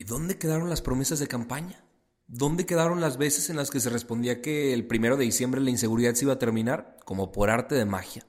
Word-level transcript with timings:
¿Y 0.00 0.04
dónde 0.04 0.38
quedaron 0.38 0.70
las 0.70 0.80
promesas 0.80 1.18
de 1.18 1.26
campaña? 1.26 1.82
¿Dónde 2.28 2.66
quedaron 2.66 3.00
las 3.00 3.16
veces 3.16 3.50
en 3.50 3.56
las 3.56 3.68
que 3.68 3.80
se 3.80 3.90
respondía 3.90 4.40
que 4.40 4.72
el 4.72 4.86
primero 4.86 5.16
de 5.16 5.24
diciembre 5.24 5.60
la 5.60 5.70
inseguridad 5.70 6.14
se 6.14 6.24
iba 6.24 6.34
a 6.34 6.38
terminar? 6.38 6.98
Como 7.04 7.32
por 7.32 7.50
arte 7.50 7.74
de 7.74 7.84
magia. 7.84 8.24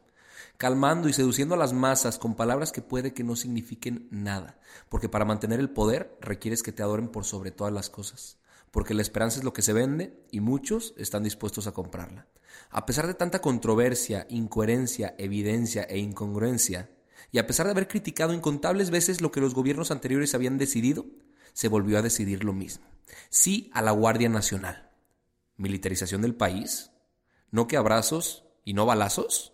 Calmando 0.58 1.08
y 1.08 1.14
seduciendo 1.14 1.54
a 1.54 1.60
las 1.60 1.74
masas 1.74 2.18
con 2.18 2.34
palabras 2.34 2.72
que 2.72 2.82
puede 2.82 3.14
que 3.14 3.24
no 3.24 3.36
signifiquen 3.36 4.08
nada. 4.10 4.58
Porque 4.90 5.10
para 5.10 5.26
mantener 5.26 5.60
el 5.60 5.70
poder 5.70 6.18
requieres 6.22 6.64
que 6.64 6.72
te 6.72 6.82
adoren 6.82 7.10
por 7.10 7.24
sobre 7.24 7.52
todas 7.52 7.72
las 7.72 7.92
cosas. 7.92 8.40
Porque 8.72 8.96
la 8.96 9.04
esperanza 9.04 9.38
es 9.38 9.44
lo 9.44 9.54
que 9.54 9.62
se 9.62 9.74
vende 9.74 10.26
y 10.32 10.40
muchos 10.40 10.96
están 10.98 11.22
dispuestos 11.22 11.68
a 11.68 11.72
comprarla. 11.72 12.28
A 12.72 12.88
pesar 12.88 13.06
de 13.06 13.14
tanta 13.14 13.42
controversia, 13.42 14.26
incoherencia, 14.32 15.14
evidencia 15.20 15.84
e 15.84 16.00
incongruencia, 16.00 16.90
y 17.32 17.38
a 17.38 17.46
pesar 17.46 17.68
de 17.68 17.74
haber 17.74 17.88
criticado 17.88 18.34
incontables 18.34 18.90
veces 18.90 19.22
lo 19.22 19.32
que 19.32 19.42
los 19.42 19.54
gobiernos 19.54 19.92
anteriores 19.92 20.34
habían 20.34 20.58
decidido, 20.58 21.06
se 21.60 21.68
volvió 21.68 22.00
a 22.00 22.02
decidir 22.02 22.46
lo 22.46 22.54
mismo. 22.54 22.86
Sí 23.30 23.70
a 23.74 23.82
la 23.82 23.92
Guardia 23.92 24.30
Nacional. 24.30 24.92
¿Militarización 25.58 26.22
del 26.22 26.34
país? 26.34 26.92
¿No 27.52 27.68
que 27.68 27.76
abrazos 27.76 28.46
y 28.64 28.74
no 28.74 28.86
balazos? 28.86 29.52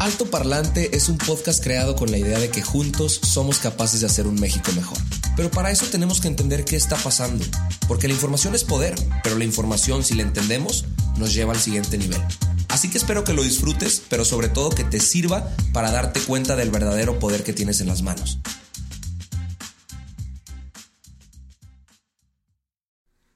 Alto 0.00 0.28
Parlante 0.28 0.96
es 0.96 1.08
un 1.08 1.16
podcast 1.16 1.62
creado 1.62 1.94
con 1.94 2.10
la 2.10 2.18
idea 2.18 2.40
de 2.40 2.50
que 2.50 2.60
juntos 2.60 3.20
somos 3.22 3.60
capaces 3.60 4.00
de 4.00 4.06
hacer 4.06 4.26
un 4.26 4.34
México 4.34 4.72
mejor. 4.74 4.98
Pero 5.36 5.48
para 5.48 5.70
eso 5.70 5.86
tenemos 5.86 6.20
que 6.20 6.26
entender 6.26 6.64
qué 6.64 6.74
está 6.74 6.96
pasando, 6.96 7.44
porque 7.86 8.08
la 8.08 8.14
información 8.14 8.56
es 8.56 8.64
poder, 8.64 8.96
pero 9.22 9.38
la 9.38 9.44
información, 9.44 10.02
si 10.02 10.14
la 10.14 10.22
entendemos, 10.22 10.86
nos 11.16 11.32
lleva 11.32 11.52
al 11.52 11.60
siguiente 11.60 11.98
nivel. 11.98 12.20
Así 12.68 12.90
que 12.90 12.98
espero 12.98 13.22
que 13.22 13.32
lo 13.32 13.44
disfrutes, 13.44 14.02
pero 14.10 14.24
sobre 14.24 14.48
todo 14.48 14.70
que 14.70 14.82
te 14.82 14.98
sirva 14.98 15.48
para 15.72 15.92
darte 15.92 16.18
cuenta 16.18 16.56
del 16.56 16.72
verdadero 16.72 17.20
poder 17.20 17.44
que 17.44 17.52
tienes 17.52 17.80
en 17.80 17.86
las 17.86 18.02
manos. 18.02 18.40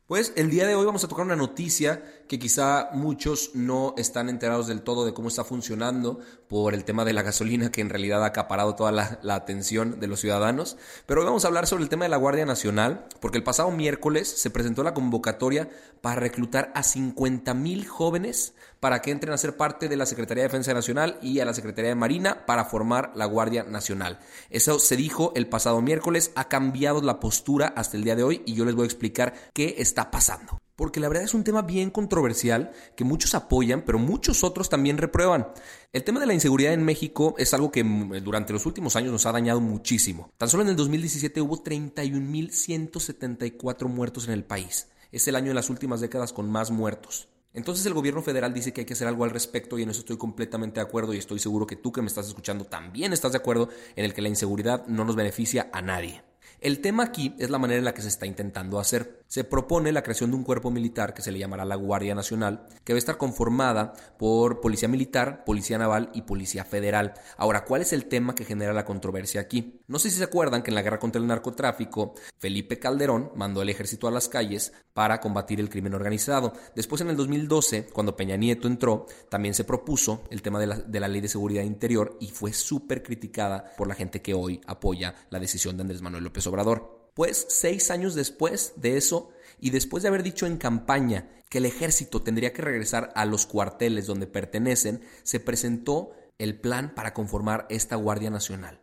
Pues 0.09 0.33
el 0.37 0.49
día 0.49 0.67
de 0.67 0.75
hoy 0.75 0.87
vamos 0.87 1.05
a 1.05 1.09
tocar 1.09 1.27
una 1.27 1.37
noticia 1.37 2.03
que 2.29 2.39
quizá 2.39 2.91
muchos 2.93 3.53
no 3.55 3.95
están 3.97 4.29
enterados 4.29 4.67
del 4.67 4.83
todo 4.83 5.07
de 5.07 5.15
cómo 5.15 5.29
está 5.29 5.45
funcionando 5.45 6.21
por 6.47 6.75
el 6.75 6.85
tema 6.85 7.05
de 7.05 7.15
la 7.15 7.23
gasolina 7.23 7.73
que 7.73 7.81
en 7.81 7.89
realidad 7.89 8.23
ha 8.23 8.27
acaparado 8.27 8.75
toda 8.75 8.93
la, 8.93 9.35
atención 9.35 9.99
de 9.99 10.07
los 10.07 10.21
ciudadanos. 10.21 10.77
Pero 11.07 11.21
hoy 11.21 11.27
vamos 11.27 11.45
a 11.45 11.49
hablar 11.49 11.67
sobre 11.67 11.85
el 11.85 11.89
tema 11.89 12.05
de 12.05 12.11
la 12.11 12.17
Guardia 12.19 12.45
Nacional 12.45 13.07
porque 13.21 13.39
el 13.39 13.45
pasado 13.45 13.71
miércoles 13.71 14.29
se 14.29 14.51
presentó 14.51 14.83
la 14.83 14.95
convocatoria 14.95 15.71
para 16.03 16.21
reclutar 16.21 16.71
a 16.75 16.83
50 16.83 17.55
mil 17.55 17.87
jóvenes 17.87 18.55
para 18.79 19.01
que 19.01 19.11
entren 19.11 19.33
a 19.33 19.39
ser 19.39 19.57
parte 19.57 19.89
de 19.89 19.97
la 19.97 20.07
Secretaría 20.07 20.43
de 20.43 20.49
Defensa 20.49 20.75
Nacional 20.75 21.19
y 21.23 21.41
a 21.41 21.45
la 21.45 21.55
Secretaría 21.55 21.91
de 21.91 21.95
Marina 21.95 22.47
para 22.47 22.67
formar 22.67 23.13
la 23.15 23.25
Guardia 23.25 23.65
Nacional. 23.65 24.19
Eso 24.51 24.79
se 24.79 24.97
dijo 24.97 25.33
el 25.35 25.49
pasado 25.49 25.81
miércoles, 25.81 26.31
ha 26.35 26.49
cambiado 26.49 27.01
la 27.01 27.21
postura 27.21 27.73
hasta 27.75 27.97
el 27.97 28.05
día 28.05 28.17
de 28.17 28.23
hoy 28.23 28.43
y 28.45 28.55
yo 28.55 28.65
les 28.65 28.75
voy 28.75 28.85
a 28.85 28.87
explicar 28.87 29.35
qué 29.55 29.77
está 29.79 30.11
pasando 30.11 30.59
porque 30.79 31.01
la 31.01 31.09
verdad 31.09 31.25
es 31.25 31.35
un 31.35 31.43
tema 31.43 31.63
bien 31.63 31.91
controversial 31.91 32.71
que 32.95 33.03
muchos 33.03 33.35
apoyan, 33.35 33.83
pero 33.83 33.99
muchos 33.99 34.45
otros 34.45 34.69
también 34.69 34.97
reprueban. 34.97 35.49
El 35.93 36.05
tema 36.05 36.21
de 36.21 36.27
la 36.27 36.35
inseguridad 36.35 36.73
en 36.73 36.85
México 36.85 37.35
es 37.37 37.53
algo 37.53 37.73
que 37.73 37.83
mm, 37.83 38.23
durante 38.23 38.53
los 38.53 38.65
últimos 38.65 38.95
años 38.95 39.11
nos 39.11 39.27
ha 39.27 39.33
dañado 39.33 39.61
muchísimo. 39.61 40.31
Tan 40.39 40.49
solo 40.49 40.63
en 40.63 40.69
el 40.69 40.77
2017 40.77 41.41
hubo 41.41 41.65
31.174 41.65 43.89
muertos 43.89 44.29
en 44.29 44.35
el 44.35 44.45
país. 44.45 44.87
Es 45.11 45.27
el 45.27 45.35
año 45.35 45.49
de 45.49 45.55
las 45.55 45.69
últimas 45.69 46.01
décadas 46.01 46.33
con 46.33 46.49
más 46.49 46.71
muertos. 46.71 47.29
Entonces 47.55 47.85
el 47.85 47.95
gobierno 47.95 48.23
federal 48.23 48.55
dice 48.55 48.73
que 48.73 48.83
hay 48.83 48.87
que 48.87 48.93
hacer 48.93 49.09
algo 49.09 49.25
al 49.25 49.31
respecto 49.31 49.81
y 49.81 49.83
en 49.83 49.91
eso 49.91 49.99
estoy 49.99 50.17
completamente 50.17 50.79
de 50.79 50.87
acuerdo 50.87 51.13
y 51.13 51.19
estoy 51.19 51.41
seguro 51.41 51.67
que 51.67 51.75
tú 51.75 51.91
que 51.91 52.03
me 52.03 52.07
estás 52.07 52.29
escuchando 52.29 52.67
también 52.67 53.13
estás 53.13 53.33
de 53.33 53.39
acuerdo 53.39 53.69
en 53.97 54.05
el 54.05 54.15
que 54.15 54.23
la 54.23 54.29
inseguridad 54.29 54.87
no 54.87 55.05
nos 55.05 55.17
beneficia 55.17 55.71
a 55.73 55.83
nadie. 55.83 56.23
El 56.61 56.81
tema 56.81 57.05
aquí 57.05 57.37
es 57.39 57.51
la 57.51 57.59
manera 57.59 57.79
en 57.79 57.85
la 57.85 57.95
que 57.95 58.03
se 58.03 58.09
está 58.09 58.27
intentando 58.27 58.81
hacer. 58.81 59.23
Se 59.29 59.45
propone 59.45 59.93
la 59.93 60.03
creación 60.03 60.31
de 60.31 60.37
un 60.37 60.43
cuerpo 60.43 60.73
militar 60.73 61.15
que 61.15 61.23
se 61.23 61.31
le 61.31 61.39
llamará 61.39 61.65
la 61.65 61.77
Guardia 61.77 62.17
Nacional, 62.17 62.67
que 62.83 62.93
va 62.93 62.97
a 62.97 62.99
estar 62.99 63.17
conformada 63.17 63.93
por 64.19 64.61
Policía 64.61 64.89
Militar, 64.89 65.45
Policía 65.45 65.79
Naval 65.79 66.11
y 66.15 66.23
Policía 66.23 66.65
Federal. 66.65 67.15
Ahora, 67.37 67.65
¿cuál 67.65 67.83
es 67.83 67.93
el 67.93 68.07
tema 68.07 68.35
que 68.35 68.45
genera 68.45 68.73
la 68.73 68.85
controversia 68.85 69.41
aquí? 69.41 69.83
No 69.87 70.01
sé 70.01 70.11
si 70.11 70.17
se 70.17 70.25
acuerdan 70.25 70.63
que 70.63 70.73
en 70.73 70.75
la 70.75 70.83
guerra 70.83 70.99
contra 70.99 71.21
el 71.21 71.29
narcotráfico, 71.29 72.15
Felipe 72.39 72.81
Calderón 72.81 73.31
mandó 73.37 73.61
al 73.61 73.69
ejército 73.69 74.09
a 74.09 74.11
las 74.11 74.29
calles 74.29 74.73
para 74.95 75.21
combatir 75.21 75.61
el 75.61 75.71
crimen 75.71 75.95
organizado. 75.95 76.55
Después, 76.75 77.01
en 77.03 77.11
el 77.11 77.17
2012, 77.17 77.87
cuando 77.93 78.17
Peña 78.17 78.37
Nieto 78.37 78.67
entró, 78.67 79.07
también 79.29 79.55
se 79.55 79.63
propuso 79.63 80.25
el 80.31 80.43
tema 80.43 80.59
de 80.59 80.67
la, 80.67 80.77
de 80.79 80.99
la 80.99 81.07
Ley 81.07 81.21
de 81.21 81.29
Seguridad 81.29 81.63
Interior 81.63 82.17
y 82.21 82.29
fue 82.31 82.53
súper 82.53 83.05
criticada 83.05 83.73
por 83.77 83.87
la 83.87 83.95
gente 83.95 84.23
que 84.23 84.35
hoy 84.35 84.61
apoya 84.67 85.15
la 85.31 85.39
decisión 85.39 85.77
de 85.77 85.83
Andrés 85.83 86.03
Manuel 86.03 86.25
López 86.25 86.48
Obrador. 86.49 87.11
Pues 87.15 87.47
seis 87.49 87.91
años 87.91 88.15
después 88.15 88.75
de 88.77 88.97
eso, 88.97 89.31
y 89.61 89.71
después 89.71 90.03
de 90.03 90.09
haber 90.09 90.23
dicho 90.23 90.47
en 90.47 90.57
campaña 90.57 91.29
que 91.49 91.59
el 91.59 91.67
ejército 91.67 92.23
tendría 92.23 92.53
que 92.53 92.63
regresar 92.63 93.13
a 93.15 93.25
los 93.25 93.47
cuarteles 93.47 94.07
donde 94.07 94.27
pertenecen, 94.27 95.03
se 95.23 95.41
presentó 95.41 96.13
el 96.39 96.61
plan 96.61 96.95
para 96.95 97.15
conformar 97.15 97.67
esta 97.69 97.97
Guardia 97.97 98.31
Nacional. 98.31 98.81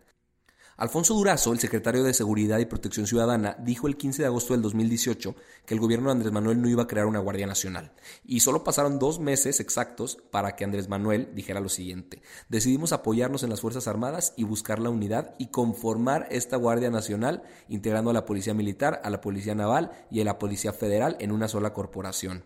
Alfonso 0.77 1.13
Durazo, 1.13 1.53
el 1.53 1.59
secretario 1.59 2.03
de 2.03 2.13
Seguridad 2.13 2.59
y 2.59 2.65
Protección 2.65 3.07
Ciudadana, 3.07 3.55
dijo 3.61 3.87
el 3.87 3.95
15 3.95 4.23
de 4.23 4.25
agosto 4.25 4.51
del 4.51 4.61
2018 4.61 5.33
que 5.65 5.73
el 5.73 5.79
gobierno 5.79 6.07
de 6.07 6.11
Andrés 6.11 6.33
Manuel 6.33 6.61
no 6.61 6.67
iba 6.67 6.83
a 6.83 6.87
crear 6.87 7.05
una 7.05 7.19
Guardia 7.19 7.47
Nacional. 7.47 7.93
Y 8.25 8.41
solo 8.41 8.65
pasaron 8.65 8.99
dos 8.99 9.21
meses 9.21 9.61
exactos 9.61 10.17
para 10.31 10.57
que 10.57 10.65
Andrés 10.65 10.89
Manuel 10.89 11.29
dijera 11.33 11.61
lo 11.61 11.69
siguiente. 11.69 12.21
Decidimos 12.49 12.91
apoyarnos 12.91 13.43
en 13.43 13.51
las 13.51 13.61
Fuerzas 13.61 13.87
Armadas 13.87 14.33
y 14.35 14.43
buscar 14.43 14.79
la 14.79 14.89
unidad 14.89 15.33
y 15.37 15.47
conformar 15.47 16.27
esta 16.29 16.57
Guardia 16.57 16.89
Nacional, 16.89 17.43
integrando 17.69 18.09
a 18.09 18.13
la 18.13 18.25
Policía 18.25 18.53
Militar, 18.53 18.99
a 19.01 19.09
la 19.09 19.21
Policía 19.21 19.55
Naval 19.55 19.91
y 20.11 20.19
a 20.19 20.25
la 20.25 20.37
Policía 20.39 20.73
Federal 20.73 21.15
en 21.21 21.31
una 21.31 21.47
sola 21.47 21.71
corporación. 21.71 22.43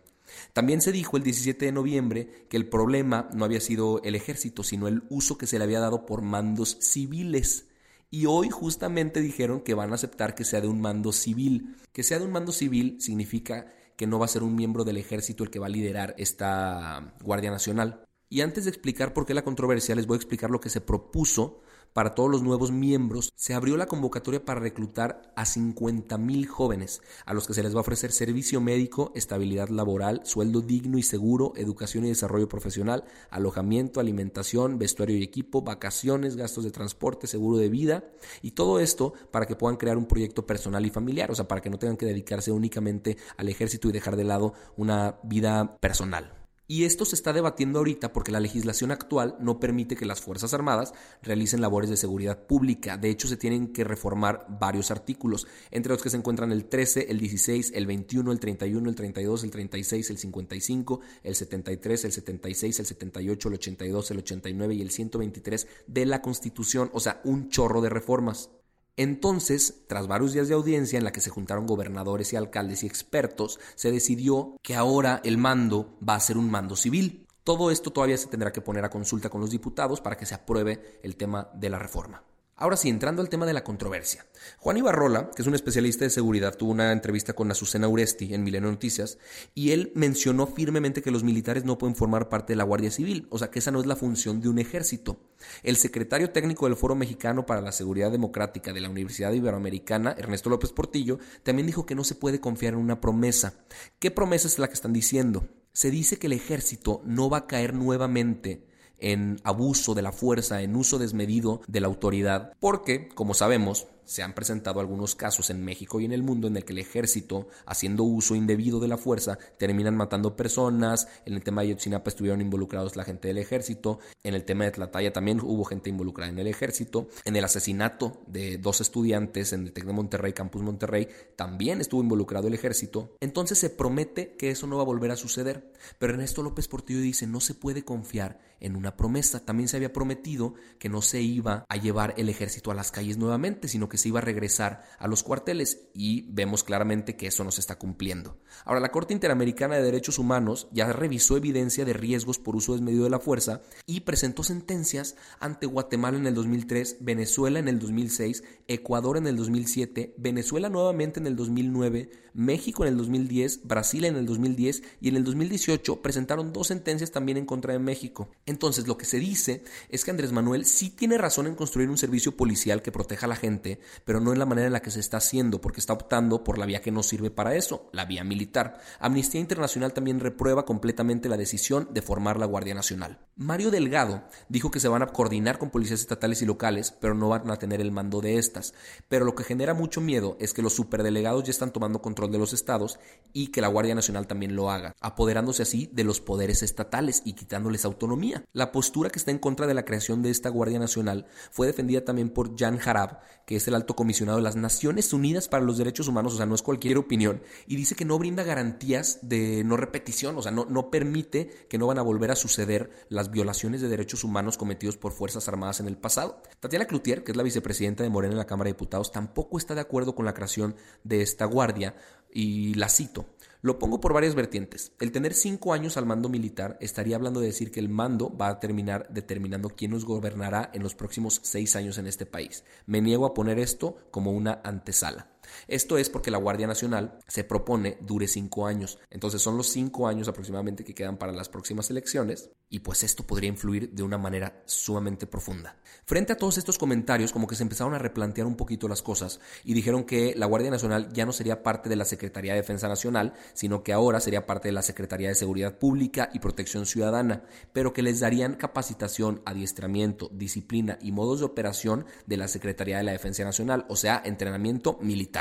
También 0.54 0.82
se 0.82 0.92
dijo 0.92 1.18
el 1.18 1.24
17 1.24 1.66
de 1.66 1.72
noviembre 1.72 2.46
que 2.48 2.58
el 2.58 2.70
problema 2.70 3.28
no 3.34 3.44
había 3.44 3.60
sido 3.60 4.04
el 4.04 4.14
ejército, 4.14 4.64
sino 4.64 4.88
el 4.88 5.02
uso 5.10 5.40
que 5.40 5.48
se 5.48 5.58
le 5.58 5.64
había 5.64 5.80
dado 5.80 6.06
por 6.06 6.22
mandos 6.22 6.78
civiles. 6.80 7.69
Y 8.12 8.26
hoy 8.26 8.50
justamente 8.50 9.22
dijeron 9.22 9.62
que 9.62 9.76
van 9.76 9.92
a 9.92 9.96
aceptar 9.96 10.34
que 10.34 10.44
sea 10.44 10.62
de 10.62 10.68
un 10.68 10.82
mando 10.82 11.12
civil. 11.12 11.76
Que 11.94 12.04
sea 12.04 12.20
de 12.20 12.26
un 12.26 12.32
mando 12.32 12.52
civil 12.52 12.98
significa 13.00 13.72
que 13.96 14.08
no 14.08 14.18
va 14.18 14.26
a 14.26 14.30
ser 14.30 14.44
un 14.44 14.56
miembro 14.56 14.84
del 14.84 14.98
ejército 14.98 15.44
el 15.44 15.50
que 15.50 15.60
va 15.60 15.68
a 15.68 15.70
liderar 15.70 16.16
esta 16.18 17.14
Guardia 17.22 17.52
Nacional. 17.52 18.06
Y 18.30 18.42
antes 18.42 18.64
de 18.64 18.70
explicar 18.70 19.14
por 19.14 19.26
qué 19.26 19.34
la 19.34 19.44
controversia, 19.44 19.96
les 19.96 20.08
voy 20.08 20.16
a 20.16 20.18
explicar 20.18 20.50
lo 20.50 20.60
que 20.60 20.70
se 20.70 20.82
propuso 20.82 21.62
para 21.94 22.16
todos 22.16 22.30
los 22.30 22.44
nuevos 22.44 22.72
miembros, 22.72 23.32
se 23.36 23.54
abrió 23.54 23.78
la 23.78 23.88
convocatoria 23.88 24.44
para 24.44 24.60
reclutar 24.60 25.32
a 25.36 25.46
50 25.46 26.18
mil 26.18 26.48
jóvenes, 26.48 27.02
a 27.26 27.34
los 27.34 27.48
que 27.48 27.54
se 27.54 27.64
les 27.64 27.74
va 27.74 27.80
a 27.80 27.82
ofrecer 27.82 28.12
servicio 28.12 28.62
médico, 28.62 29.12
estabilidad 29.16 29.70
laboral, 29.70 30.22
sueldo 30.24 30.62
digno 30.62 30.98
y 30.98 31.04
seguro, 31.04 31.54
educación 31.56 32.06
y 32.06 32.10
desarrollo 32.10 32.48
profesional, 32.48 33.04
alojamiento, 33.30 34.00
alimentación, 34.00 34.80
vestuario 34.80 35.18
y 35.18 35.24
equipo, 35.24 35.62
vacaciones, 35.62 36.36
gastos 36.36 36.64
de 36.64 36.72
transporte, 36.72 37.28
seguro 37.28 37.58
de 37.58 37.70
vida, 37.70 38.04
y 38.42 38.52
todo 38.52 38.80
esto 38.80 39.14
para 39.32 39.46
que 39.46 39.56
puedan 39.56 39.78
crear 39.78 39.98
un 39.98 40.06
proyecto 40.06 40.46
personal 40.46 40.86
y 40.86 40.90
familiar, 40.90 41.32
o 41.32 41.36
sea, 41.36 41.48
para 41.48 41.62
que 41.62 41.70
no 41.70 41.80
tengan 41.80 41.98
que 41.98 42.06
dedicarse 42.06 42.52
únicamente 42.52 43.18
al 43.38 43.50
ejército 43.50 43.90
y 43.90 43.92
dejar 43.92 44.16
de 44.16 44.24
lado 44.24 44.54
una 44.78 45.20
vida 45.24 45.78
personal. 45.80 46.39
Y 46.72 46.84
esto 46.84 47.04
se 47.04 47.16
está 47.16 47.34
debatiendo 47.34 47.80
ahorita 47.80 48.14
porque 48.14 48.32
la 48.32 48.40
legislación 48.40 48.92
actual 48.92 49.36
no 49.40 49.60
permite 49.60 49.96
que 49.96 50.06
las 50.06 50.22
Fuerzas 50.22 50.54
Armadas 50.54 50.94
realicen 51.24 51.62
labores 51.62 51.90
de 51.90 51.98
seguridad 51.98 52.46
pública. 52.46 52.96
De 52.96 53.10
hecho, 53.10 53.28
se 53.28 53.38
tienen 53.38 53.74
que 53.74 53.84
reformar 53.84 54.46
varios 54.48 54.92
artículos, 54.92 55.48
entre 55.72 55.92
los 55.92 56.04
que 56.04 56.12
se 56.12 56.18
encuentran 56.18 56.52
el 56.52 56.66
13, 56.66 57.08
el 57.10 57.18
16, 57.18 57.72
el 57.74 57.88
21, 57.88 58.32
el 58.32 58.40
31, 58.40 58.88
el 58.88 58.96
32, 58.96 59.44
el 59.46 59.50
36, 59.50 60.10
el 60.12 60.18
55, 60.20 61.00
el 61.24 61.34
73, 61.34 62.06
el 62.06 62.12
76, 62.12 62.80
el 62.82 62.86
78, 62.86 63.48
el 63.48 63.54
82, 63.56 64.12
el 64.12 64.18
89 64.20 64.76
y 64.76 64.82
el 64.84 64.92
123 64.92 65.68
de 65.88 66.06
la 66.06 66.22
Constitución. 66.22 66.92
O 66.94 67.00
sea, 67.00 67.20
un 67.24 67.50
chorro 67.50 67.82
de 67.82 67.90
reformas. 67.90 68.52
Entonces, 69.00 69.86
tras 69.88 70.08
varios 70.08 70.34
días 70.34 70.50
de 70.50 70.56
audiencia 70.56 70.98
en 70.98 71.06
la 71.06 71.14
que 71.14 71.22
se 71.22 71.30
juntaron 71.30 71.66
gobernadores 71.66 72.34
y 72.34 72.36
alcaldes 72.36 72.84
y 72.84 72.88
expertos, 72.88 73.58
se 73.76 73.94
decidió 73.94 74.58
que 74.62 74.76
ahora 74.76 75.22
el 75.24 75.38
mando 75.38 75.98
va 76.06 76.16
a 76.16 76.20
ser 76.20 76.38
un 76.38 76.52
mando 76.52 76.76
civil. 76.76 77.26
Todo 77.46 77.72
esto 77.72 77.92
todavía 77.92 78.18
se 78.18 78.28
tendrá 78.28 78.52
que 78.52 78.60
poner 78.60 78.84
a 78.84 78.90
consulta 78.90 79.30
con 79.30 79.40
los 79.40 79.52
diputados 79.52 80.02
para 80.02 80.18
que 80.18 80.26
se 80.26 80.36
apruebe 80.36 81.00
el 81.02 81.16
tema 81.16 81.50
de 81.54 81.70
la 81.70 81.80
reforma. 81.80 82.26
Ahora 82.62 82.76
sí, 82.76 82.90
entrando 82.90 83.22
al 83.22 83.30
tema 83.30 83.46
de 83.46 83.54
la 83.54 83.64
controversia. 83.64 84.26
Juan 84.58 84.76
Ibarrola, 84.76 85.32
que 85.34 85.44
es 85.44 85.48
un 85.48 85.56
especialista 85.56 86.04
de 86.04 86.10
seguridad, 86.10 86.58
tuvo 86.58 86.72
una 86.72 86.92
entrevista 86.92 87.32
con 87.32 87.50
Azucena 87.50 87.88
Uresti 87.88 88.34
en 88.34 88.44
Milenio 88.44 88.70
Noticias 88.70 89.18
y 89.56 89.72
él 89.72 89.94
mencionó 89.96 90.46
firmemente 90.46 91.02
que 91.02 91.10
los 91.10 91.24
militares 91.24 91.64
no 91.64 91.78
pueden 91.78 91.96
formar 91.96 92.28
parte 92.28 92.52
de 92.52 92.58
la 92.58 92.66
Guardia 92.66 92.92
Civil, 92.92 93.28
o 93.30 93.40
sea 93.40 93.50
que 93.50 93.60
esa 93.60 93.72
no 93.72 93.80
es 93.80 93.86
la 93.86 93.96
función 93.96 94.42
de 94.42 94.50
un 94.50 94.60
ejército. 94.60 95.22
El 95.64 95.78
secretario 95.78 96.32
técnico 96.32 96.66
del 96.66 96.76
Foro 96.76 96.96
Mexicano 96.96 97.46
para 97.46 97.62
la 97.62 97.72
Seguridad 97.72 98.12
Democrática 98.12 98.74
de 98.74 98.82
la 98.82 98.90
Universidad 98.90 99.32
Iberoamericana, 99.32 100.14
Ernesto 100.18 100.50
López 100.50 100.74
Portillo, 100.74 101.18
también 101.44 101.66
dijo 101.66 101.86
que 101.86 101.96
no 101.96 102.04
se 102.04 102.16
puede 102.16 102.42
confiar 102.42 102.74
en 102.74 102.82
una 102.82 103.00
promesa. 103.00 103.54
¿Qué 104.00 104.12
promesa 104.12 104.50
es 104.50 104.60
la 104.60 104.68
que 104.68 104.74
están 104.74 104.92
diciendo? 104.92 105.48
Se 105.72 105.92
dice 105.92 106.20
que 106.20 106.28
el 106.28 106.34
ejército 106.34 107.02
no 107.06 107.30
va 107.30 107.38
a 107.38 107.48
caer 107.48 107.74
nuevamente 107.74 108.68
en 109.02 109.40
abuso 109.44 109.96
de 109.96 110.02
la 110.02 110.12
fuerza, 110.12 110.62
en 110.62 110.76
uso 110.76 111.00
desmedido 111.00 111.62
de 111.68 111.82
la 111.82 111.88
autoridad, 111.88 112.54
porque, 112.60 113.10
como 113.10 113.34
sabemos, 113.34 113.88
se 114.10 114.24
han 114.24 114.34
presentado 114.34 114.80
algunos 114.80 115.14
casos 115.14 115.52
en 115.52 115.64
México 115.64 116.00
y 116.00 116.06
en 116.06 116.12
el 116.12 116.24
mundo 116.24 116.48
en 116.48 116.58
el 116.58 116.66
que 116.66 116.74
el 116.74 116.80
ejército, 116.80 117.48
haciendo 117.68 118.04
uso 118.04 118.34
indebido 118.34 118.80
de 118.80 118.88
la 118.88 118.98
fuerza, 118.98 119.38
terminan 119.60 119.96
matando 119.96 120.36
personas. 120.36 121.08
En 121.26 121.36
el 121.36 121.44
tema 121.44 121.62
de 121.62 121.70
Yotzinapa 121.70 122.10
estuvieron 122.10 122.42
involucrados 122.42 122.96
la 122.96 123.04
gente 123.04 123.28
del 123.28 123.38
ejército. 123.38 124.00
En 124.24 124.34
el 124.34 124.46
tema 124.46 124.66
de 124.66 124.72
Tlataya 124.72 125.14
también 125.14 125.40
hubo 125.42 125.64
gente 125.64 125.92
involucrada 125.92 126.32
en 126.32 126.40
el 126.40 126.48
ejército. 126.48 127.08
En 127.24 127.36
el 127.36 127.46
asesinato 127.46 128.24
de 128.26 128.58
dos 128.58 128.82
estudiantes 128.82 129.54
en 129.54 129.68
el 129.68 129.74
TEC 129.74 129.86
de 129.86 129.94
Monterrey, 129.94 130.34
Campus 130.34 130.64
Monterrey, 130.64 131.08
también 131.36 131.80
estuvo 131.80 132.02
involucrado 132.02 132.48
el 132.48 132.56
ejército. 132.56 133.16
Entonces 133.20 133.60
se 133.60 133.70
promete 133.70 134.36
que 134.38 134.50
eso 134.50 134.66
no 134.66 134.78
va 134.78 134.82
a 134.82 134.88
volver 134.88 135.12
a 135.12 135.18
suceder. 135.18 135.72
Pero 136.00 136.14
Ernesto 136.14 136.42
López 136.42 136.68
Portillo 136.68 137.00
dice, 137.00 137.28
no 137.28 137.42
se 137.42 137.54
puede 137.54 137.86
confiar 137.86 138.40
en 138.60 138.76
una 138.76 138.98
promesa. 138.98 139.46
También 139.46 139.70
se 139.70 139.78
había 139.78 139.94
prometido 139.94 140.56
que 140.80 140.90
no 140.90 141.02
se 141.02 141.22
iba 141.22 141.66
a 141.70 141.78
llevar 141.78 142.14
el 142.18 142.30
ejército 142.30 142.72
a 142.72 142.76
las 142.76 142.92
calles 142.92 143.18
nuevamente, 143.18 143.68
sino 143.68 143.88
que 143.88 143.99
se 144.00 144.10
iba 144.10 144.20
a 144.20 144.24
regresar 144.24 144.84
a 144.98 145.08
los 145.08 145.24
cuarteles 145.24 145.90
y 145.94 146.24
vemos 146.32 146.64
claramente 146.64 147.16
que 147.16 147.28
eso 147.28 147.44
no 147.44 147.52
se 147.52 147.62
está 147.62 147.78
cumpliendo. 147.78 148.38
Ahora, 148.66 148.80
la 148.80 148.92
Corte 148.92 149.14
Interamericana 149.14 149.76
de 149.76 149.84
Derechos 149.84 150.20
Humanos 150.20 150.68
ya 150.72 150.92
revisó 150.92 151.38
evidencia 151.38 151.86
de 151.86 151.94
riesgos 151.94 152.40
por 152.40 152.56
uso 152.56 152.74
desmedido 152.74 153.04
de 153.04 153.10
la 153.10 153.20
fuerza 153.20 153.62
y 153.86 154.02
presentó 154.02 154.44
sentencias 154.44 155.16
ante 155.40 155.66
Guatemala 155.66 156.18
en 156.18 156.28
el 156.28 156.34
2003, 156.34 156.98
Venezuela 157.02 157.60
en 157.60 157.68
el 157.68 157.80
2006, 157.80 158.44
Ecuador 158.68 159.18
en 159.18 159.28
el 159.28 159.36
2007, 159.36 160.16
Venezuela 160.18 160.70
nuevamente 160.70 161.20
en 161.20 161.28
el 161.28 161.36
2009, 161.36 162.10
México 162.34 162.84
en 162.84 162.94
el 162.94 162.98
2010, 162.98 163.68
Brasil 163.68 164.06
en 164.06 164.16
el 164.16 164.26
2010 164.26 164.84
y 165.02 165.10
en 165.10 165.16
el 165.16 165.24
2018 165.24 166.02
presentaron 166.02 166.54
dos 166.54 166.68
sentencias 166.68 167.12
también 167.12 167.38
en 167.38 167.46
contra 167.46 167.74
de 167.74 167.80
México. 167.80 168.30
Entonces, 168.46 168.88
lo 168.88 168.98
que 168.98 169.06
se 169.06 169.20
dice 169.20 169.64
es 169.90 170.06
que 170.06 170.12
Andrés 170.12 170.32
Manuel 170.32 170.66
sí 170.66 170.90
tiene 170.90 171.18
razón 171.18 171.48
en 171.48 171.56
construir 171.56 171.90
un 171.90 171.98
servicio 171.98 172.36
policial 172.36 172.82
que 172.82 172.92
proteja 172.92 173.26
a 173.26 173.30
la 173.30 173.36
gente, 173.36 173.79
pero 174.06 174.20
no 174.20 174.34
en 174.34 174.40
la 174.40 174.46
manera 174.46 174.68
en 174.68 174.74
la 174.74 174.82
que 174.82 174.92
se 174.92 175.00
está 175.00 175.18
haciendo, 175.18 175.62
porque 175.62 175.80
está 175.80 175.94
optando 175.94 176.44
por 176.44 176.58
la 176.58 176.66
vía 176.66 176.82
que 176.82 176.92
no 176.92 177.04
sirve 177.04 177.32
para 177.32 177.56
eso, 177.56 177.90
la 177.94 178.06
vía 178.06 178.24
militar. 178.24 178.80
Amnistía 179.00 179.42
Internacional 179.42 179.94
también 179.94 180.20
reprueba 180.20 180.66
completamente 180.66 181.30
la 181.30 181.38
decisión 181.38 181.90
de 181.92 182.02
formar 182.02 182.38
la 182.38 182.46
Guardia 182.46 182.76
Nacional. 182.76 183.20
Mario 183.36 183.72
Delgado 183.72 184.24
dijo 184.50 184.72
que 184.72 184.80
se 184.80 184.90
van 184.90 185.02
a 185.02 185.08
coordinar 185.08 185.58
con 185.58 185.70
policías 185.70 186.02
estatales 186.02 186.42
y 186.42 186.46
locales, 186.46 186.92
pero 187.00 187.14
no 187.14 187.30
van 187.30 187.50
a 187.50 187.58
tener 187.58 187.80
el 187.80 187.92
mando 187.92 188.22
de 188.22 188.38
estas. 188.38 188.74
Pero 189.08 189.26
lo 189.26 189.36
que 189.36 189.44
genera 189.44 189.74
mucho 189.74 190.02
miedo 190.02 190.36
es 190.40 190.54
que 190.54 190.62
los 190.62 190.74
superdelegados 190.74 191.44
ya 191.44 191.52
están 191.52 191.72
tomando 191.72 192.02
control 192.02 192.32
de 192.32 192.38
los 192.38 192.54
estados 192.54 193.00
y 193.32 193.48
que 193.48 193.62
la 193.62 193.68
Guardia 193.70 193.96
Nacional 193.96 194.28
también 194.28 194.56
lo 194.56 194.70
haga, 194.70 194.94
apoderándose 195.00 195.64
así 195.64 195.90
de 195.94 196.04
los 196.04 196.20
poderes 196.20 196.64
estatales 196.64 197.22
y 197.24 197.34
quitándoles 197.34 197.86
autonomía. 197.86 198.44
La 198.52 198.72
postura 198.72 199.10
que 199.10 199.20
está 199.20 199.32
en 199.32 199.40
contra 199.40 199.68
de 199.68 199.74
la 199.74 199.86
creación 199.86 200.22
de 200.22 200.32
esta 200.32 200.50
Guardia 200.50 200.80
Nacional 200.80 201.28
fue 201.52 201.68
defendida 201.68 202.04
también 202.04 202.30
por 202.30 202.58
Jan 202.60 202.80
Harab, 202.84 203.22
que 203.46 203.56
es 203.56 203.69
el 203.70 203.76
alto 203.76 203.96
comisionado 203.96 204.38
de 204.38 204.44
las 204.44 204.56
Naciones 204.56 205.14
Unidas 205.14 205.48
para 205.48 205.64
los 205.64 205.78
Derechos 205.78 206.08
Humanos, 206.08 206.34
o 206.34 206.38
sea, 206.38 206.46
no 206.46 206.56
es 206.56 206.62
cualquier 206.62 206.98
opinión, 206.98 207.42
y 207.68 207.76
dice 207.76 207.96
que 207.96 208.06
no 208.06 208.20
brinda 208.20 208.44
garantías 208.44 209.20
de 209.22 209.64
no 209.64 209.78
repetición, 209.78 210.38
o 210.38 210.42
sea, 210.42 210.52
no, 210.52 210.66
no 210.66 210.92
permite 210.92 211.50
que 211.70 211.78
no 211.78 211.88
van 211.88 212.00
a 212.00 212.04
volver 212.04 212.32
a 212.32 212.36
suceder 212.36 212.92
las 213.10 213.32
violaciones 213.32 213.82
de 213.82 213.88
derechos 213.88 214.24
humanos 214.24 214.58
cometidos 214.58 214.98
por 214.98 215.14
Fuerzas 215.14 215.48
Armadas 215.48 215.80
en 215.80 215.88
el 215.88 215.98
pasado. 215.98 216.42
Tatiana 216.60 216.86
Cloutier, 216.86 217.24
que 217.24 217.32
es 217.32 217.38
la 217.38 217.44
vicepresidenta 217.44 218.04
de 218.04 218.10
Morena 218.10 218.34
en 218.34 218.40
la 218.40 218.48
Cámara 218.48 218.68
de 218.68 218.74
Diputados, 218.74 219.12
tampoco 219.12 219.58
está 219.58 219.76
de 219.76 219.82
acuerdo 219.82 220.16
con 220.16 220.26
la 220.26 220.34
creación 220.34 220.76
de 221.04 221.22
esta 221.22 221.46
guardia, 221.46 221.96
y 222.32 222.74
la 222.76 222.90
cito. 222.90 223.26
Lo 223.62 223.78
pongo 223.78 224.00
por 224.00 224.14
varias 224.14 224.36
vertientes. 224.36 224.94
El 225.02 225.12
tener 225.12 225.34
cinco 225.34 225.74
años 225.74 225.98
al 225.98 226.06
mando 226.06 226.30
militar 226.30 226.78
estaría 226.80 227.18
hablando 227.18 227.42
de 227.42 227.48
decir 227.48 227.72
que 227.72 227.82
el 227.82 227.90
mando 227.90 228.34
va 228.38 228.48
a 228.48 228.60
terminar 228.62 229.08
determinando 229.10 229.70
quién 229.70 229.92
nos 229.92 230.06
gobernará 230.06 230.72
en 230.74 230.82
los 230.82 230.96
próximos 230.96 231.42
seis 231.44 231.76
años 231.76 231.98
en 231.98 232.08
este 232.08 232.26
país. 232.26 232.64
Me 232.86 233.02
niego 233.02 233.26
a 233.26 233.34
poner 233.34 233.60
esto 233.60 233.98
como 234.12 234.32
una 234.32 234.62
antesala. 234.64 235.28
Esto 235.68 235.98
es 235.98 236.10
porque 236.10 236.32
la 236.32 236.38
Guardia 236.38 236.68
Nacional 236.68 237.20
se 237.28 237.44
propone 237.44 237.98
dure 238.02 238.28
cinco 238.28 238.66
años. 238.66 239.00
Entonces 239.10 239.42
son 239.42 239.58
los 239.58 239.68
cinco 239.68 240.08
años 240.08 240.28
aproximadamente 240.28 240.84
que 240.84 240.96
quedan 240.96 241.18
para 241.18 241.32
las 241.32 241.50
próximas 241.50 241.90
elecciones 241.90 242.50
y 242.70 242.80
pues 242.80 243.04
esto 243.04 243.24
podría 243.24 243.50
influir 243.50 243.92
de 243.92 244.04
una 244.04 244.18
manera 244.18 244.62
sumamente 244.66 245.26
profunda. 245.26 245.76
Frente 246.06 246.34
a 246.34 246.38
todos 246.38 246.58
estos 246.58 246.78
comentarios 246.78 247.32
como 247.32 247.48
que 247.48 247.56
se 247.56 247.64
empezaron 247.64 247.96
a 247.96 248.00
replantear 248.00 248.46
un 248.46 248.56
poquito 248.56 248.88
las 248.88 249.02
cosas 249.02 249.40
y 249.64 249.74
dijeron 249.74 250.04
que 250.04 250.34
la 250.36 250.46
Guardia 250.46 250.70
Nacional 250.70 251.12
ya 251.12 251.26
no 251.26 251.32
sería 251.32 251.64
parte 251.64 251.90
de 251.90 251.96
la 251.96 252.06
Secretaría 252.06 252.54
de 252.54 252.62
Defensa 252.62 252.88
Nacional, 252.88 253.34
sino 253.54 253.84
que 253.84 253.94
ahora 253.94 254.20
sería 254.20 254.46
parte 254.46 254.68
de 254.68 254.74
la 254.74 254.84
Secretaría 254.84 255.30
de 255.30 255.36
Seguridad 255.36 255.80
Pública 255.80 256.30
y 256.34 256.40
Protección 256.40 256.86
Ciudadana, 256.86 257.44
pero 257.74 257.94
que 257.94 258.04
les 258.04 258.20
darían 258.20 258.56
capacitación, 258.56 259.42
adiestramiento, 259.46 260.30
disciplina 260.32 260.98
y 261.02 261.12
modos 261.12 261.40
de 261.40 261.46
operación 261.46 262.06
de 262.28 262.38
la 262.38 262.48
Secretaría 262.48 262.98
de 262.98 263.04
la 263.04 263.12
Defensa 263.14 263.44
Nacional, 263.44 263.86
o 263.90 263.96
sea, 263.96 264.22
entrenamiento 264.24 264.98
militar. 265.02 265.39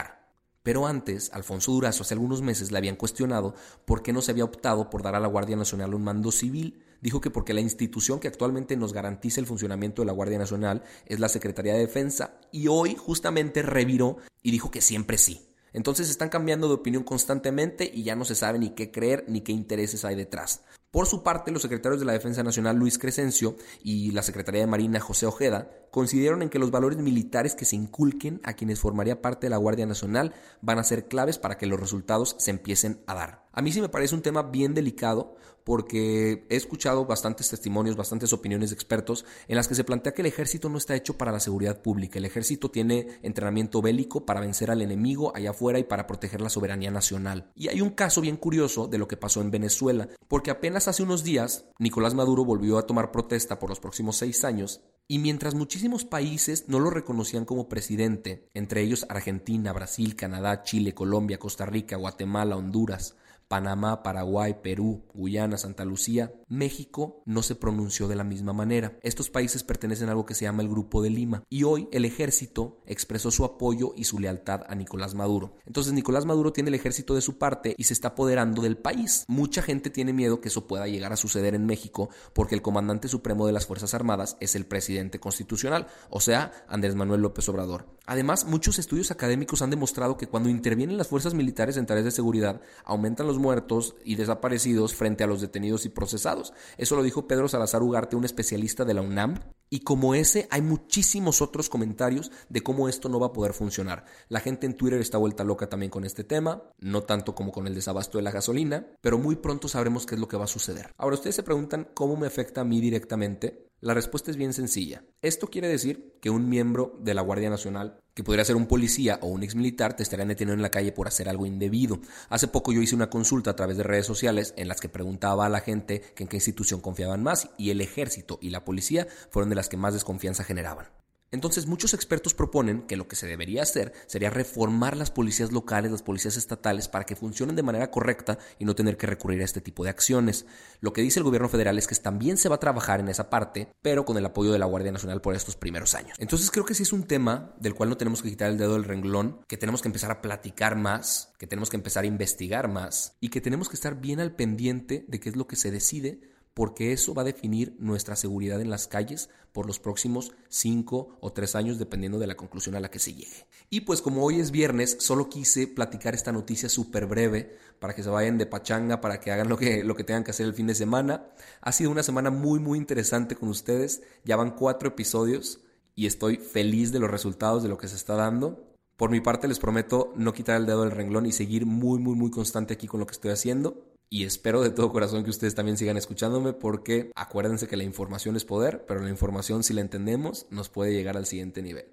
Pero 0.69 0.87
antes, 0.87 1.31
Alfonso 1.33 1.73
Durazo 1.73 2.03
hace 2.03 2.13
algunos 2.13 2.43
meses 2.43 2.71
le 2.71 2.77
habían 2.77 2.97
cuestionado 2.97 3.55
por 3.87 4.03
qué 4.03 4.13
no 4.13 4.21
se 4.21 4.33
había 4.33 4.45
optado 4.45 4.91
por 4.91 5.03
dar 5.03 5.15
a 5.15 5.19
la 5.19 5.27
Guardia 5.27 5.57
Nacional 5.57 5.95
un 5.95 6.05
mando 6.05 6.31
civil. 6.31 6.85
Dijo 7.01 7.23
que 7.23 7.31
porque 7.31 7.55
la 7.55 7.63
institución 7.63 8.21
que 8.21 8.29
actualmente 8.29 8.77
nos 8.77 8.93
garantiza 8.93 9.41
el 9.41 9.47
funcionamiento 9.47 10.03
de 10.03 10.07
la 10.07 10.13
Guardia 10.13 10.37
Nacional 10.37 10.83
es 11.07 11.21
la 11.21 11.31
Secretaría 11.31 11.73
de 11.73 11.79
Defensa 11.79 12.39
y 12.53 12.69
hoy 12.69 12.97
justamente 12.97 13.63
reviró 13.63 14.19
y 14.43 14.51
dijo 14.51 14.71
que 14.71 14.83
siempre 14.83 15.17
sí. 15.17 15.49
Entonces 15.73 16.11
están 16.11 16.29
cambiando 16.29 16.69
de 16.69 16.75
opinión 16.75 17.03
constantemente 17.03 17.91
y 17.91 18.03
ya 18.03 18.15
no 18.15 18.27
se 18.27 18.35
sabe 18.35 18.59
ni 18.59 18.75
qué 18.75 18.91
creer 18.91 19.25
ni 19.27 19.41
qué 19.41 19.53
intereses 19.53 20.05
hay 20.05 20.17
detrás. 20.17 20.65
Por 20.91 21.07
su 21.07 21.23
parte, 21.23 21.51
los 21.51 21.63
secretarios 21.63 22.01
de 22.01 22.07
la 22.07 22.13
Defensa 22.13 22.43
Nacional 22.43 22.77
Luis 22.77 22.99
Crescencio 22.99 23.57
y 23.83 24.11
la 24.11 24.23
Secretaría 24.23 24.63
de 24.63 24.67
Marina 24.67 25.01
José 25.01 25.25
Ojeda 25.25 25.71
coincidieron 25.91 26.43
en 26.43 26.49
que 26.49 26.59
los 26.59 26.71
valores 26.71 26.99
militares 26.99 27.55
que 27.55 27.65
se 27.65 27.77
inculquen 27.77 28.41
a 28.45 28.55
quienes 28.55 28.81
formaría 28.81 29.23
parte 29.23 29.47
de 29.47 29.51
la 29.51 29.57
Guardia 29.57 29.87
Nacional 29.87 30.35
van 30.61 30.79
a 30.79 30.85
ser 30.85 31.09
claves 31.09 31.39
para 31.39 31.59
que 31.59 31.67
los 31.67 31.81
resultados 31.81 32.37
se 32.39 32.51
empiecen 32.51 33.01
a 33.07 33.15
dar. 33.15 33.49
A 33.53 33.63
mí 33.63 33.73
sí 33.73 33.81
me 33.81 33.89
parece 33.89 34.15
un 34.15 34.23
tema 34.23 34.43
bien 34.43 34.75
delicado 34.75 35.35
porque 35.69 36.47
he 36.49 36.57
escuchado 36.57 37.05
bastantes 37.05 37.51
testimonios, 37.51 37.95
bastantes 37.95 38.33
opiniones 38.33 38.71
de 38.71 38.75
expertos 38.75 39.27
en 39.49 39.57
las 39.57 39.69
que 39.69 39.75
se 39.75 39.85
plantea 39.85 40.15
que 40.15 40.23
el 40.23 40.27
ejército 40.27 40.71
no 40.71 40.79
está 40.79 40.95
hecho 40.95 41.19
para 41.19 41.31
la 41.31 41.41
seguridad 41.41 41.83
pública. 41.83 42.19
El 42.19 42.25
ejército 42.25 42.71
tiene 42.71 43.19
entrenamiento 43.23 43.83
bélico 43.83 44.25
para 44.25 44.41
vencer 44.41 44.71
al 44.71 44.81
enemigo 44.81 45.31
allá 45.37 45.51
afuera 45.51 45.79
y 45.79 45.85
para 45.85 46.07
proteger 46.07 46.41
la 46.41 46.49
soberanía 46.49 46.91
nacional. 46.91 47.51
Y 47.55 47.69
hay 47.69 47.83
un 47.83 47.91
caso 47.91 48.23
bien 48.23 48.39
curioso 48.39 48.87
de 48.87 48.97
lo 48.97 49.09
que 49.09 49.19
pasó 49.19 49.43
en 49.43 49.51
Venezuela, 49.51 50.09
porque 50.27 50.51
apenas 50.51 50.89
hace 50.89 51.03
unos 51.03 51.23
días 51.23 51.67
Nicolás 51.79 52.15
Maduro 52.15 52.47
volvió 52.47 52.79
a 52.79 52.87
tomar 52.87 53.11
protesta 53.11 53.59
por 53.59 53.69
los 53.69 53.79
próximos 53.79 54.17
seis 54.17 54.45
años 54.45 54.81
y 55.11 55.19
mientras 55.19 55.55
muchísimos 55.55 56.05
países 56.05 56.69
no 56.69 56.79
lo 56.79 56.91
reconocían 56.91 57.47
como 57.47 57.69
presidente, 57.71 58.51
entre 58.53 58.83
ellos 58.83 59.07
Argentina, 59.09 59.73
Brasil, 59.73 60.15
Canadá, 60.15 60.63
Chile, 60.63 60.93
Colombia, 60.93 61.39
Costa 61.39 61.65
Rica, 61.65 61.97
Guatemala, 61.97 62.57
Honduras, 62.57 63.17
Panamá, 63.49 64.03
Paraguay, 64.03 64.57
Perú, 64.63 65.05
Guyana, 65.15 65.57
Santa 65.57 65.85
Lucía, 65.85 66.33
México 66.49 67.23
no 67.25 67.43
se 67.43 67.55
pronunció 67.55 68.07
de 68.07 68.15
la 68.15 68.25
misma 68.25 68.53
manera. 68.53 68.99
Estos 69.03 69.31
países 69.31 69.65
pertenecen 69.65 70.09
a 70.09 70.13
algo 70.13 70.27
que 70.27 70.35
se 70.35 70.45
llama 70.45 70.63
el 70.63 70.69
Grupo 70.69 71.03
de 71.03 71.11
Lima 71.11 71.43
y 71.49 71.65
hoy 71.65 71.89
el 71.91 72.05
ejército 72.05 72.83
expresó 72.87 73.31
su 73.31 73.45
apoyo 73.45 73.95
y 73.97 74.05
su 74.05 74.19
lealtad 74.19 74.63
a 74.69 74.75
Nicolás 74.75 75.15
Maduro. 75.15 75.57
Entonces 75.67 75.93
Nicolás 75.93 76.27
Maduro 76.27 76.53
tiene 76.53 76.69
el 76.69 76.75
ejército 76.75 77.15
de 77.15 77.23
su 77.23 77.39
parte 77.39 77.75
y 77.79 77.85
se 77.85 77.95
está 77.95 78.09
apoderando 78.09 78.63
del 78.63 78.77
país. 78.77 79.25
Mucha 79.29 79.63
gente 79.63 79.91
tiene 79.91 80.13
miedo 80.13 80.41
que 80.41 80.49
eso 80.49 80.67
pueda 80.67 80.87
llegar 80.87 81.13
a 81.13 81.17
suceder 81.17 81.55
en 81.55 81.67
México 81.67 82.11
porque 82.35 82.55
el 82.55 82.63
comandante 82.63 83.09
supremo 83.09 83.47
de 83.47 83.53
las 83.53 83.67
Fuerzas 83.67 83.95
Armadas 83.95 84.37
es 84.41 84.55
el 84.57 84.67
presidente 84.67 85.21
constitucional, 85.21 85.87
o 86.11 86.21
sea, 86.21 86.53
Andrés 86.69 86.95
Manuel 86.95 87.23
López 87.23 87.49
Obrador. 87.49 87.98
Además, 88.09 88.47
muchos 88.47 88.79
estudios 88.79 89.11
académicos 89.11 89.61
han 89.61 89.69
demostrado 89.69 90.17
que 90.17 90.29
cuando 90.29 90.49
intervienen 90.49 90.97
las 90.97 91.09
fuerzas 91.09 91.35
militares 91.35 91.77
en 91.77 91.85
tareas 91.85 92.07
de 92.07 92.11
seguridad, 92.11 92.63
aumentan 92.87 93.27
los 93.27 93.39
muertos 93.39 93.97
y 94.03 94.15
desaparecidos 94.15 94.95
frente 94.95 95.25
a 95.25 95.27
los 95.27 95.43
detenidos 95.43 95.85
y 95.85 95.91
procesados. 95.91 96.55
Eso 96.79 96.97
lo 96.97 97.03
dijo 97.03 97.29
Pedro 97.29 97.49
Salazar 97.49 97.83
Ugarte, 97.83 98.17
un 98.17 98.25
especialista 98.25 98.87
de 98.87 98.95
la 98.95 99.03
UNAM. 99.03 99.35
Y 99.69 99.81
como 99.81 100.15
ese, 100.15 100.49
hay 100.51 100.63
muchísimos 100.63 101.43
otros 101.43 101.69
comentarios 101.69 102.33
de 102.49 102.63
cómo 102.63 102.89
esto 102.89 103.11
no 103.11 103.21
va 103.21 103.27
a 103.27 103.33
poder 103.35 103.53
funcionar. 103.53 104.07
La 104.31 104.41
gente 104.41 104.65
en 104.65 104.73
Twitter 104.73 105.03
está 105.03 105.19
vuelta 105.19 105.45
loca 105.45 105.69
también 105.69 105.91
con 105.91 106.07
este 106.07 106.25
tema, 106.25 106.63
no 106.79 107.03
tanto 107.03 107.35
como 107.35 107.53
con 107.53 107.67
el 107.67 107.75
desabasto 107.75 108.17
de 108.17 108.25
la 108.25 108.31
gasolina, 108.31 108.87
pero 109.03 109.19
muy 109.19 109.37
pronto 109.37 109.69
sabremos 109.69 110.07
qué 110.07 110.15
es 110.15 110.21
lo 110.23 110.29
que 110.29 110.39
va 110.39 110.45
a 110.45 110.47
suceder. 110.47 110.95
Ahora, 110.97 111.17
ustedes 111.17 111.37
se 111.37 111.43
preguntan 111.43 111.91
cómo 111.93 112.17
me 112.17 112.27
afecta 112.27 112.63
a 112.63 112.65
mí 112.65 112.81
directamente. 112.81 113.68
La 113.81 113.95
respuesta 113.95 114.33
es 114.33 114.37
bien 114.37 114.53
sencilla. 114.53 115.05
Esto 115.23 115.47
quiere 115.47 115.69
decir 115.69 116.19
que 116.21 116.31
un 116.31 116.49
miembro 116.49 116.99
de 117.01 117.15
la 117.15 117.23
Guardia 117.23 117.49
Nacional, 117.49 118.01
que 118.13 118.25
podría 118.25 118.45
ser 118.45 118.57
un 118.57 118.67
policía 118.67 119.21
o 119.23 119.29
un 119.29 119.45
exmilitar, 119.45 119.95
te 119.95 120.03
estarían 120.03 120.27
deteniendo 120.27 120.55
en 120.55 120.63
la 120.63 120.73
calle 120.73 120.91
por 120.91 121.07
hacer 121.07 121.29
algo 121.29 121.47
indebido. 121.47 122.01
Hace 122.29 122.49
poco 122.49 122.73
yo 122.73 122.83
hice 122.83 122.97
una 122.97 123.09
consulta 123.09 123.53
a 123.53 123.57
través 123.57 123.77
de 123.77 123.85
redes 123.85 124.07
sociales 124.07 124.53
en 124.57 124.67
las 124.67 124.81
que 124.81 124.89
preguntaba 124.89 125.47
a 125.47 125.49
la 125.49 125.61
gente 125.61 126.01
que 126.17 126.25
en 126.25 126.29
qué 126.29 126.39
institución 126.39 126.81
confiaban 126.81 127.23
más 127.23 127.51
y 127.57 127.71
el 127.71 127.81
ejército 127.81 128.41
y 128.43 128.51
la 128.51 128.65
policía 128.65 129.07
fueron 129.31 129.49
de 129.49 129.55
las 129.55 129.69
que 129.69 129.77
más 129.77 129.95
desconfianza 129.95 130.43
generaban. 130.43 130.89
Entonces 131.31 131.67
muchos 131.67 131.95
expertos 131.95 132.35
proponen 132.35 132.83
que 132.83 132.97
lo 132.97 133.09
que 133.09 133.17
se 133.17 133.27
debería 133.27 133.63
hacer 133.63 133.93
sería 134.07 134.31
reformar 134.31 134.97
las 134.97 135.11
policías 135.11 135.53
locales, 135.53 135.93
las 135.93 136.03
policías 136.03 136.37
estatales, 136.37 136.89
para 136.89 137.05
que 137.05 137.17
funcionen 137.17 137.57
de 137.57 137.63
manera 137.63 137.91
correcta 137.91 138.39
y 138.59 138.65
no 138.65 138.75
tener 138.75 138.97
que 138.97 139.07
recurrir 139.07 139.43
a 139.43 139.45
este 139.45 139.61
tipo 139.61 139.85
de 139.85 139.91
acciones. 139.91 140.47
Lo 140.81 140.93
que 140.93 141.03
dice 141.03 141.21
el 141.21 141.25
gobierno 141.25 141.49
federal 141.49 141.79
es 141.79 141.87
que 141.87 141.95
también 141.97 142.37
se 142.37 142.49
va 142.49 142.57
a 142.57 142.61
trabajar 142.61 143.01
en 143.01 143.09
esa 143.09 143.29
parte, 143.29 143.69
pero 143.83 144.05
con 144.05 144.17
el 144.17 144.25
apoyo 144.25 144.53
de 144.53 144.59
la 144.59 144.67
Guardia 144.67 144.93
Nacional 144.93 145.21
por 145.21 145.35
estos 145.35 145.57
primeros 145.57 145.95
años. 145.95 146.17
Entonces 146.19 146.51
creo 146.51 146.65
que 146.65 146.75
sí 146.75 146.83
es 146.83 146.93
un 146.93 147.05
tema 147.05 147.55
del 147.59 147.75
cual 147.75 147.91
no 147.91 147.97
tenemos 147.97 148.23
que 148.23 148.31
quitar 148.31 148.51
el 148.51 148.59
dedo 148.59 148.75
del 148.75 148.85
renglón, 148.85 149.41
que 149.47 149.57
tenemos 149.57 149.83
que 149.83 149.89
empezar 149.89 150.11
a 150.11 150.23
platicar 150.23 150.77
más, 150.77 151.33
que 151.39 151.47
tenemos 151.47 151.71
que 151.71 151.77
empezar 151.77 152.05
a 152.05 152.07
investigar 152.07 152.69
más 152.69 153.17
y 153.21 153.29
que 153.29 153.41
tenemos 153.41 153.69
que 153.69 153.75
estar 153.75 154.01
bien 154.01 154.21
al 154.21 154.35
pendiente 154.35 155.05
de 155.09 155.21
qué 155.21 155.29
es 155.29 155.37
lo 155.37 155.47
que 155.47 155.57
se 155.57 155.71
decide 155.71 156.21
porque 156.59 156.93
eso 156.93 157.15
va 157.15 157.23
a 157.23 157.25
definir 157.25 157.77
nuestra 157.79 158.17
seguridad 158.17 158.61
en 158.61 158.69
las 158.69 158.89
calles 158.89 159.31
por 159.53 159.65
los 159.65 159.79
próximos 159.79 160.33
cinco 160.49 161.17
o 161.21 161.33
tres 161.33 161.55
años, 161.55 161.79
dependiendo 161.79 162.19
de 162.19 162.27
la 162.27 162.37
conclusión 162.37 162.75
a 162.75 162.81
la 162.81 162.91
que 162.91 162.99
se 162.99 163.15
llegue. 163.15 163.47
Y 163.71 163.83
pues 163.83 164.03
como 164.03 164.25
hoy 164.25 164.41
es 164.41 164.51
viernes, 164.51 164.97
solo 164.99 165.29
quise 165.29 165.69
platicar 165.69 166.17
esta 166.17 166.33
noticia 166.33 166.69
súper 166.69 167.07
breve 167.07 167.57
para 167.79 167.95
que 167.95 168.03
se 168.03 168.11
vayan 168.11 168.39
de 168.39 168.47
pachanga, 168.47 169.01
para 169.01 169.21
que 169.21 169.31
hagan 169.31 169.49
lo 169.49 169.57
que, 169.57 169.85
lo 169.85 169.95
que 169.95 170.03
tengan 170.03 170.25
que 170.25 170.33
hacer 170.33 170.47
el 170.47 170.53
fin 170.55 170.67
de 170.67 170.75
semana. 170.75 171.29
Ha 171.61 171.71
sido 171.71 171.93
una 171.93 172.03
semana 172.03 172.33
muy, 172.33 172.59
muy 172.59 172.77
interesante 172.77 173.37
con 173.37 173.51
ustedes. 173.51 174.03
Ya 174.25 174.35
van 174.35 174.57
cuatro 174.57 174.89
episodios 174.89 175.61
y 175.95 176.07
estoy 176.07 176.39
feliz 176.39 176.91
de 176.91 176.99
los 176.99 177.09
resultados 177.09 177.63
de 177.63 177.69
lo 177.69 177.79
que 177.79 177.87
se 177.87 177.95
está 177.95 178.17
dando. 178.17 178.75
Por 178.97 179.11
mi 179.11 179.21
parte 179.21 179.47
les 179.47 179.61
prometo 179.61 180.13
no 180.17 180.33
quitar 180.33 180.57
el 180.57 180.67
dedo 180.67 180.83
del 180.83 180.91
renglón 180.91 181.27
y 181.27 181.31
seguir 181.31 181.67
muy, 181.67 182.01
muy, 182.01 182.17
muy 182.17 182.33
constante 182.33 182.75
aquí 182.75 182.89
con 182.89 182.99
lo 182.99 183.07
que 183.07 183.15
estoy 183.15 183.31
haciendo. 183.31 183.97
Y 184.11 184.25
espero 184.25 184.63
de 184.63 184.71
todo 184.71 184.91
corazón 184.91 185.23
que 185.23 185.31
ustedes 185.31 185.55
también 185.55 185.77
sigan 185.77 185.97
escuchándome 185.97 186.55
porque 186.55 187.13
acuérdense 187.15 187.69
que 187.69 187.77
la 187.77 187.85
información 187.85 188.37
es 188.37 188.45
poder, 188.45 188.87
pero 188.87 189.01
la 189.01 189.11
información 189.11 189.63
si 189.63 189.75
la 189.75 189.83
entendemos 189.83 190.47
nos 190.51 190.71
puede 190.71 190.93
llegar 190.93 191.17
al 191.17 191.27
siguiente 191.27 191.63
nivel. 191.63 191.87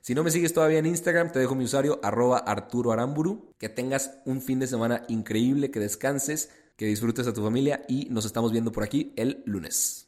Si 0.00 0.14
no 0.14 0.24
me 0.24 0.30
sigues 0.30 0.54
todavía 0.54 0.78
en 0.78 0.86
Instagram, 0.86 1.32
te 1.32 1.38
dejo 1.38 1.54
mi 1.54 1.64
usuario 1.64 2.00
arroba 2.02 2.38
Arturo 2.38 2.92
Aramburu. 2.92 3.52
Que 3.58 3.68
tengas 3.68 4.18
un 4.24 4.40
fin 4.40 4.58
de 4.60 4.66
semana 4.66 5.04
increíble, 5.08 5.70
que 5.70 5.80
descanses, 5.80 6.50
que 6.76 6.86
disfrutes 6.86 7.26
a 7.26 7.34
tu 7.34 7.42
familia 7.42 7.84
y 7.88 8.06
nos 8.10 8.24
estamos 8.24 8.52
viendo 8.52 8.72
por 8.72 8.84
aquí 8.84 9.12
el 9.16 9.42
lunes. 9.44 10.07